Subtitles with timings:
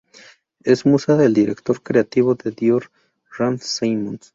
[0.63, 2.89] Es musa del director creativo de Dior,
[3.37, 4.29] Raf Simons.